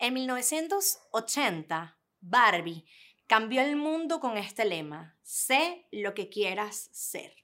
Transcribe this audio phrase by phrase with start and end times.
[0.00, 2.84] En 1980, Barbie
[3.26, 7.34] cambió el mundo con este lema, sé lo que quieras ser.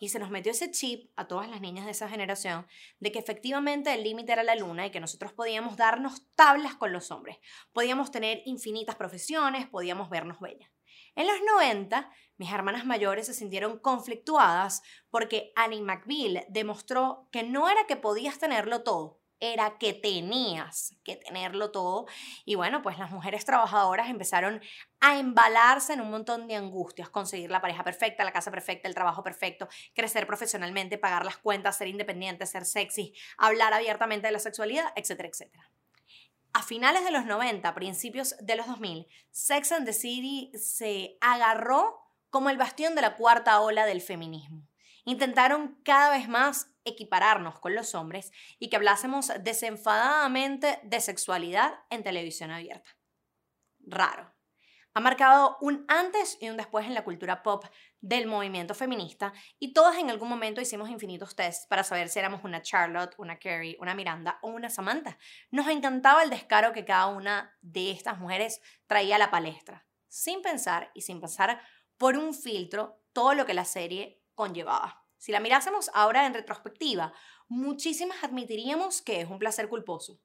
[0.00, 2.66] Y se nos metió ese chip a todas las niñas de esa generación
[2.98, 6.92] de que efectivamente el límite era la luna y que nosotros podíamos darnos tablas con
[6.92, 7.38] los hombres.
[7.72, 10.68] Podíamos tener infinitas profesiones, podíamos vernos bellas.
[11.14, 17.68] En los 90, mis hermanas mayores se sintieron conflictuadas porque Annie McBeal demostró que no
[17.68, 22.06] era que podías tenerlo todo, era que tenías que tenerlo todo.
[22.44, 24.62] Y bueno, pues las mujeres trabajadoras empezaron
[25.00, 28.94] a embalarse en un montón de angustias, conseguir la pareja perfecta, la casa perfecta, el
[28.94, 34.38] trabajo perfecto, crecer profesionalmente, pagar las cuentas, ser independiente, ser sexy, hablar abiertamente de la
[34.38, 35.68] sexualidad, etcétera, etcétera.
[36.52, 41.98] A finales de los 90, principios de los 2000, Sex and the City se agarró
[42.30, 44.68] como el bastión de la cuarta ola del feminismo.
[45.04, 52.02] Intentaron cada vez más equipararnos con los hombres y que hablásemos desenfadadamente de sexualidad en
[52.02, 52.90] televisión abierta.
[53.80, 54.32] Raro.
[54.94, 57.64] Ha marcado un antes y un después en la cultura pop
[58.02, 62.44] del movimiento feminista y todas en algún momento hicimos infinitos tests para saber si éramos
[62.44, 65.16] una Charlotte, una Carrie, una Miranda o una Samantha.
[65.50, 70.42] Nos encantaba el descaro que cada una de estas mujeres traía a la palestra, sin
[70.42, 71.62] pensar y sin pasar
[71.96, 75.04] por un filtro todo lo que la serie conllevaba.
[75.18, 77.12] Si la mirásemos ahora en retrospectiva,
[77.48, 80.20] muchísimas admitiríamos que es un placer culposo,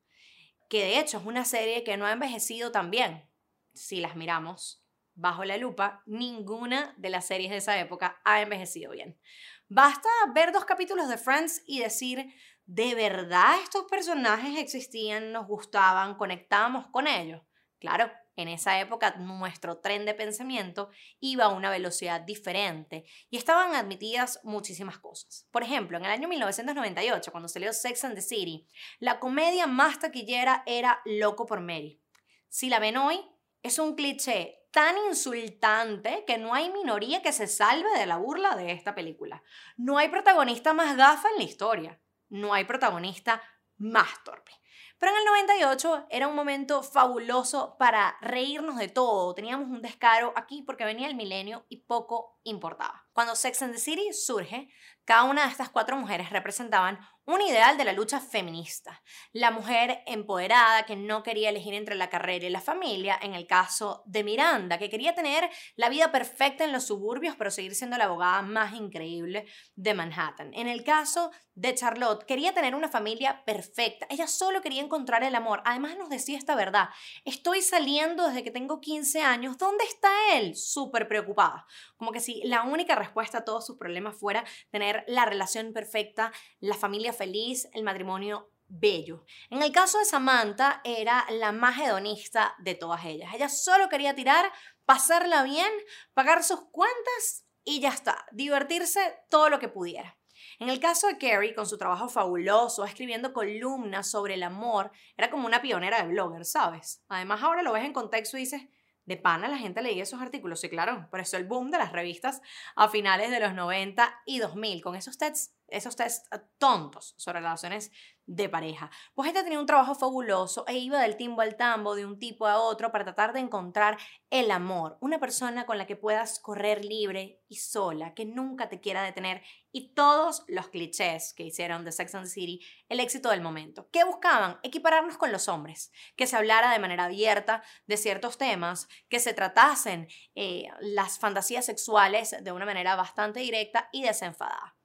[0.69, 3.29] que de hecho es una serie que no ha envejecido tan bien,
[3.73, 4.83] si las miramos
[5.17, 9.19] bajo la lupa, ninguna de las series de esa época ha envejecido bien.
[9.67, 12.33] Basta ver dos capítulos de Friends y decir,
[12.65, 17.41] ¿de verdad estos personajes existían, nos gustaban, conectábamos con ellos?
[17.79, 23.75] Claro, en esa época nuestro tren de pensamiento iba a una velocidad diferente y estaban
[23.75, 25.47] admitidas muchísimas cosas.
[25.51, 28.65] Por ejemplo, en el año 1998, cuando salió Sex and the City,
[28.99, 32.01] la comedia más taquillera era Loco por Mary.
[32.47, 33.19] Si la ven hoy,
[33.63, 38.55] es un cliché tan insultante que no hay minoría que se salve de la burla
[38.55, 39.41] de esta película.
[39.75, 41.99] No hay protagonista más gafa en la historia.
[42.29, 43.41] No hay protagonista
[43.77, 44.51] más torpe.
[44.99, 49.33] Pero en el 98 era un momento fabuloso para reírnos de todo.
[49.35, 53.07] Teníamos un descaro aquí porque venía el milenio y poco importaba.
[53.13, 54.69] Cuando Sex and the City surge,
[55.05, 59.01] cada una de estas cuatro mujeres representaban un ideal de la lucha feminista.
[59.33, 63.47] La mujer empoderada que no quería elegir entre la carrera y la familia, en el
[63.47, 67.97] caso de Miranda, que quería tener la vida perfecta en los suburbios pero seguir siendo
[67.97, 69.45] la abogada más increíble
[69.75, 70.53] de Manhattan.
[70.53, 74.07] En el caso de Charlotte, quería tener una familia perfecta.
[74.09, 75.61] Ella solo quería encontrar el amor.
[75.63, 76.89] Además nos decía esta verdad.
[77.23, 79.57] Estoy saliendo desde que tengo 15 años.
[79.57, 80.57] ¿Dónde está él?
[80.57, 81.65] Súper preocupada.
[81.95, 86.33] Como que si la única respuesta a todos sus problemas fuera tener la relación perfecta,
[86.59, 89.23] la familia feliz, el matrimonio bello.
[89.49, 93.33] En el caso de Samantha, era la más hedonista de todas ellas.
[93.33, 94.51] Ella solo quería tirar,
[94.83, 95.71] pasarla bien,
[96.13, 100.16] pagar sus cuentas y ya está, divertirse todo lo que pudiera.
[100.59, 105.29] En el caso de Carrie, con su trabajo fabuloso, escribiendo columnas sobre el amor, era
[105.29, 107.03] como una pionera de blogger, ¿sabes?
[107.09, 108.63] Además, ahora lo ves en contexto y dices,
[109.05, 111.91] de pana la gente leía esos artículos, sí, claro, por eso el boom de las
[111.91, 112.41] revistas
[112.75, 117.39] a finales de los 90 y 2000, con esos tests esos test eh, tontos sobre
[117.39, 117.91] relaciones
[118.27, 118.91] de pareja.
[119.15, 122.45] Pues ella tenía un trabajo fabuloso e iba del timbo al tambo, de un tipo
[122.45, 123.97] a otro, para tratar de encontrar
[124.29, 128.81] el amor, una persona con la que puedas correr libre y sola, que nunca te
[128.81, 129.41] quiera detener,
[129.71, 133.89] y todos los clichés que hicieron de Sex and the City el éxito del momento.
[133.91, 134.59] ¿Qué buscaban?
[134.63, 139.33] Equipararnos con los hombres, que se hablara de manera abierta de ciertos temas, que se
[139.33, 144.76] tratasen eh, las fantasías sexuales de una manera bastante directa y desenfadada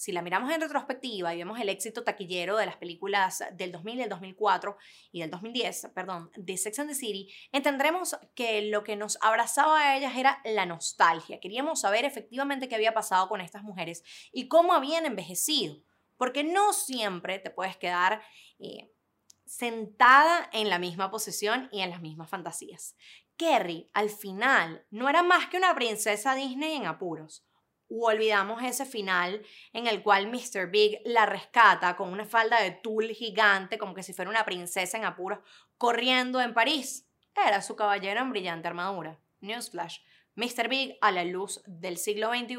[0.00, 3.96] si la miramos en retrospectiva y vemos el éxito taquillero de las películas del 2000
[3.96, 4.78] y del 2004
[5.12, 9.78] y del 2010, perdón, de Sex and the City, entenderemos que lo que nos abrazaba
[9.78, 11.38] a ellas era la nostalgia.
[11.38, 14.02] Queríamos saber efectivamente qué había pasado con estas mujeres
[14.32, 15.76] y cómo habían envejecido,
[16.16, 18.22] porque no siempre te puedes quedar...
[18.58, 18.90] Eh,
[19.44, 22.94] sentada en la misma posición y en las mismas fantasías.
[23.36, 27.44] Kerry, al final, no era más que una princesa Disney en apuros
[27.90, 29.42] o olvidamos ese final
[29.72, 30.70] en el cual Mr.
[30.70, 34.96] Big la rescata con una falda de tul gigante, como que si fuera una princesa
[34.96, 35.40] en apuros,
[35.76, 37.08] corriendo en París.
[37.34, 39.18] Era su caballero en brillante armadura.
[39.40, 39.98] Newsflash.
[40.36, 40.68] Mr.
[40.68, 42.56] Big, a la luz del siglo XXI,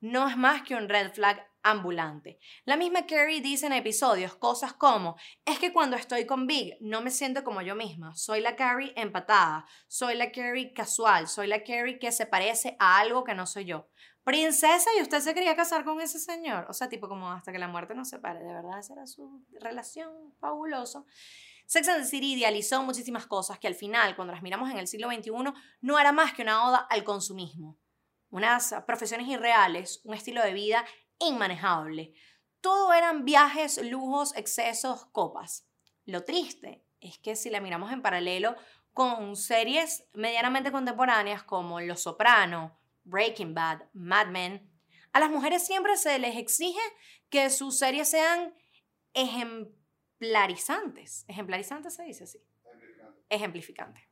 [0.00, 2.38] no es más que un red flag ambulante.
[2.64, 7.00] La misma Carrie dice en episodios cosas como, es que cuando estoy con Big no
[7.00, 11.62] me siento como yo misma, soy la Carrie empatada, soy la Carrie casual, soy la
[11.62, 13.88] Carrie que se parece a algo que no soy yo
[14.26, 16.66] princesa y usted se quería casar con ese señor.
[16.68, 18.40] O sea, tipo como hasta que la muerte nos separe.
[18.40, 21.06] De verdad, esa era su relación fabuloso.
[21.66, 24.88] Sex and the City idealizó muchísimas cosas que al final, cuando las miramos en el
[24.88, 25.30] siglo XXI,
[25.80, 27.78] no era más que una oda al consumismo.
[28.30, 30.84] Unas profesiones irreales, un estilo de vida
[31.18, 32.12] inmanejable.
[32.60, 35.66] Todo eran viajes, lujos, excesos, copas.
[36.04, 38.56] Lo triste es que si la miramos en paralelo
[38.92, 44.70] con series medianamente contemporáneas como Los Soprano, Breaking Bad, Mad Men,
[45.12, 46.80] a las mujeres siempre se les exige
[47.30, 48.54] que sus series sean
[49.14, 51.24] ejemplarizantes.
[51.28, 52.40] Ejemplarizantes se dice así.
[53.28, 54.08] Ejemplificante.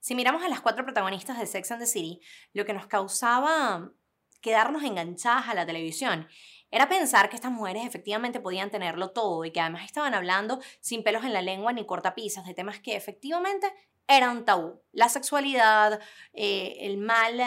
[0.00, 2.20] Si miramos a las cuatro protagonistas de Sex and the City,
[2.52, 3.92] lo que nos causaba
[4.40, 6.28] quedarnos enganchadas a la televisión
[6.70, 11.02] era pensar que estas mujeres efectivamente podían tenerlo todo y que además estaban hablando sin
[11.02, 13.72] pelos en la lengua ni cortapisas de temas que efectivamente
[14.06, 14.80] eran tabú.
[14.92, 16.00] La sexualidad,
[16.32, 17.46] eh, el mal eh,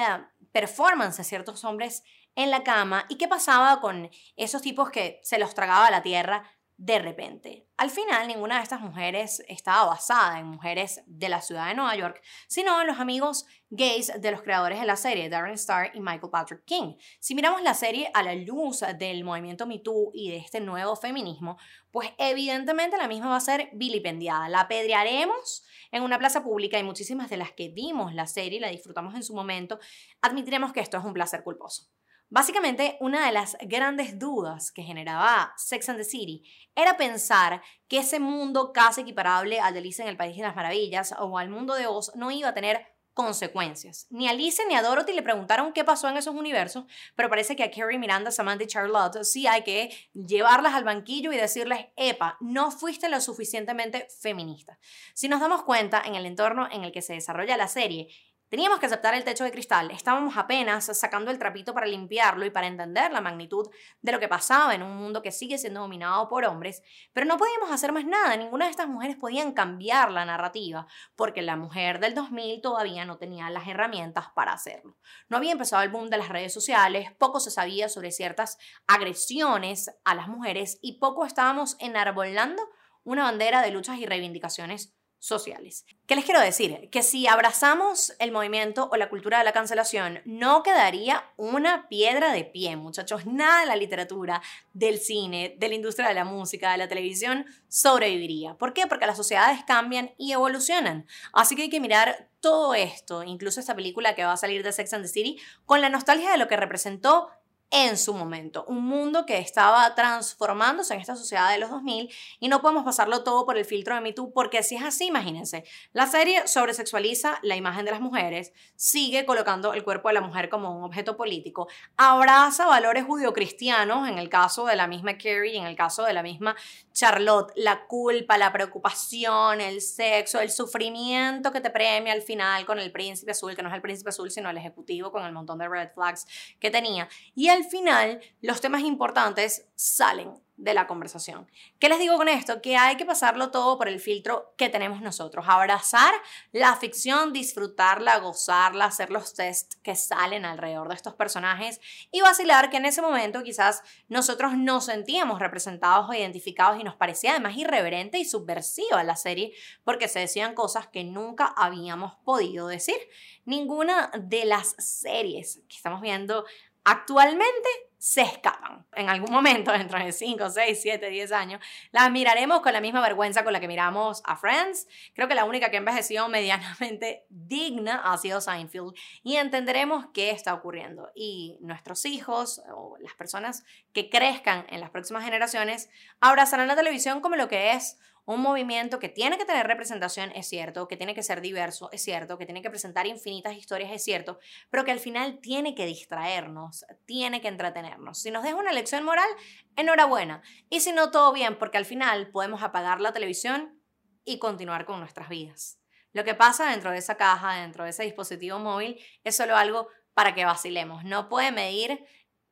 [0.52, 2.04] performance de ciertos hombres
[2.36, 6.44] en la cama y qué pasaba con esos tipos que se los tragaba la tierra
[6.84, 7.66] de repente.
[7.78, 11.96] Al final, ninguna de estas mujeres estaba basada en mujeres de la ciudad de Nueva
[11.96, 16.02] York, sino en los amigos gays de los creadores de la serie, Darren Star y
[16.02, 16.96] Michael Patrick King.
[17.22, 20.98] Si miramos la serie a la luz del movimiento Me Too y de este nuevo
[20.98, 21.58] feminismo,
[21.90, 24.50] pues evidentemente la misma va a ser vilipendiada.
[24.50, 28.62] La apedrearemos en una plaza pública y muchísimas de las que vimos la serie y
[28.62, 29.80] la disfrutamos en su momento,
[30.22, 31.94] admitiremos que esto es un placer culposo.
[32.34, 36.42] Básicamente, una de las grandes dudas que generaba Sex and the City
[36.74, 40.56] era pensar que ese mundo casi equiparable al de Alice en el País de las
[40.56, 44.08] Maravillas o al mundo de Oz no iba a tener consecuencias.
[44.10, 46.86] Ni a Alice ni a Dorothy le preguntaron qué pasó en esos universos,
[47.16, 51.32] pero parece que a Carrie, Miranda, Samantha y Charlotte sí hay que llevarlas al banquillo
[51.32, 54.80] y decirles, epa, no fuiste lo suficientemente feminista.
[55.14, 58.08] Si nos damos cuenta, en el entorno en el que se desarrolla la serie,
[58.54, 62.52] Teníamos que aceptar el techo de cristal, estábamos apenas sacando el trapito para limpiarlo y
[62.52, 63.68] para entender la magnitud
[64.04, 66.84] de lo que pasaba en un mundo que sigue siendo dominado por hombres,
[67.14, 70.86] pero no podíamos hacer más nada, ninguna de estas mujeres podían cambiar la narrativa,
[71.16, 75.00] porque la mujer del 2000 todavía no tenía las herramientas para hacerlo.
[75.30, 79.90] No había empezado el boom de las redes sociales, poco se sabía sobre ciertas agresiones
[80.04, 82.62] a las mujeres y poco estábamos enarbolando
[83.04, 84.94] una bandera de luchas y reivindicaciones
[85.24, 85.86] sociales.
[86.06, 86.90] ¿Qué les quiero decir?
[86.92, 92.34] Que si abrazamos el movimiento o la cultura de la cancelación, no quedaría una piedra
[92.34, 93.26] de pie, muchachos.
[93.26, 94.42] Nada de la literatura,
[94.74, 98.56] del cine, de la industria de la música, de la televisión sobreviviría.
[98.56, 98.86] ¿Por qué?
[98.86, 101.08] Porque las sociedades cambian y evolucionan.
[101.32, 104.74] Así que hay que mirar todo esto, incluso esta película que va a salir de
[104.74, 107.30] Sex and the City, con la nostalgia de lo que representó
[107.74, 108.66] en su momento.
[108.68, 112.08] Un mundo que estaba transformándose en esta sociedad de los 2000
[112.40, 115.64] y no podemos pasarlo todo por el filtro de MeToo porque si es así, imagínense,
[115.92, 120.50] la serie sobresexualiza la imagen de las mujeres, sigue colocando el cuerpo de la mujer
[120.50, 121.68] como un objeto político,
[121.98, 126.22] abraza valores judio-cristianos en el caso de la misma Carrie en el caso de la
[126.22, 126.56] misma
[126.94, 132.78] Charlotte, la culpa, la preocupación, el sexo, el sufrimiento que te premia al final con
[132.78, 135.58] el príncipe azul, que no es el príncipe azul, sino el ejecutivo con el montón
[135.58, 136.28] de red flags
[136.60, 137.10] que tenía.
[137.34, 141.50] Y el final los temas importantes salen de la conversación.
[141.80, 142.62] ¿Qué les digo con esto?
[142.62, 145.46] Que hay que pasarlo todo por el filtro que tenemos nosotros.
[145.48, 146.14] Abrazar
[146.52, 151.82] la ficción, disfrutarla, gozarla, hacer los tests que salen alrededor de estos personajes
[152.12, 156.96] y vacilar que en ese momento quizás nosotros nos sentíamos representados o identificados y nos
[156.96, 162.68] parecía además irreverente y subversiva la serie porque se decían cosas que nunca habíamos podido
[162.68, 162.98] decir.
[163.46, 166.46] Ninguna de las series que estamos viendo
[166.84, 167.70] actualmente
[168.04, 168.86] se escapan.
[168.96, 171.62] En algún momento, dentro de 5, 6, 7, 10 años,
[171.94, 174.90] las miraremos con la misma vergüenza con la que miramos a Friends.
[175.16, 180.32] Creo que la única que ha envejecido medianamente digna ha sido Seinfeld y entenderemos qué
[180.32, 181.12] está ocurriendo.
[181.16, 183.64] Y nuestros hijos o las personas
[183.94, 189.00] que crezcan en las próximas generaciones abrazarán la televisión como lo que es un movimiento
[189.00, 192.46] que tiene que tener representación, es cierto, que tiene que ser diverso, es cierto, que
[192.46, 194.40] tiene que presentar infinitas historias, es cierto,
[194.70, 198.20] pero que al final tiene que distraernos, tiene que entretenernos.
[198.20, 199.28] Si nos deja una lección moral,
[199.76, 200.42] enhorabuena.
[200.70, 203.80] Y si no, todo bien, porque al final podemos apagar la televisión
[204.24, 205.80] y continuar con nuestras vidas.
[206.14, 209.90] Lo que pasa dentro de esa caja, dentro de ese dispositivo móvil, es solo algo
[210.14, 211.04] para que vacilemos.
[211.04, 212.06] No puede medir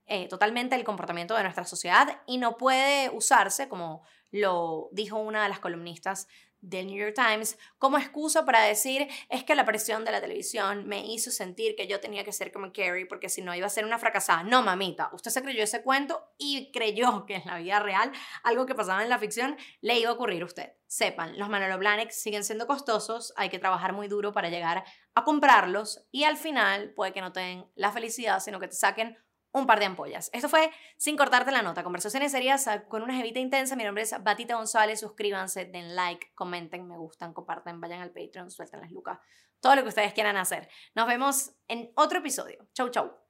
[0.07, 5.43] eh, totalmente el comportamiento de nuestra sociedad y no puede usarse como lo dijo una
[5.43, 6.27] de las columnistas
[6.61, 10.87] del New York Times como excusa para decir es que la presión de la televisión
[10.87, 13.69] me hizo sentir que yo tenía que ser como Carrie porque si no iba a
[13.69, 14.43] ser una fracasada.
[14.43, 18.11] No, mamita, usted se creyó ese cuento y creyó que en la vida real
[18.43, 20.73] algo que pasaba en la ficción le iba a ocurrir a usted.
[20.85, 24.83] Sepan, los Manolo Blahnik siguen siendo costosos, hay que trabajar muy duro para llegar
[25.15, 28.75] a comprarlos y al final puede que no te den la felicidad, sino que te
[28.75, 29.17] saquen
[29.53, 30.29] un par de ampollas.
[30.33, 31.83] Esto fue Sin Cortarte la Nota.
[31.83, 33.75] Conversaciones serias con una jevita intensa.
[33.75, 34.99] Mi nombre es Batita González.
[34.99, 39.19] Suscríbanse, den like, comenten, me gustan, compartan, vayan al Patreon, suelten las lucas.
[39.59, 40.69] Todo lo que ustedes quieran hacer.
[40.95, 42.67] Nos vemos en otro episodio.
[42.73, 43.20] Chau, chau.